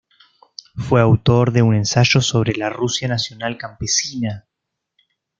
[0.77, 4.47] Fue autor de un ensayo sobre la "Rusia nacional campesina".